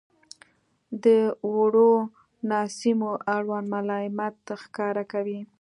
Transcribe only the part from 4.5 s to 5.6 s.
ښکاره کوئ.